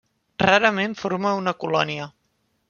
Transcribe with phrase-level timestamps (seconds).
[0.43, 2.09] Rarament forma una colònia.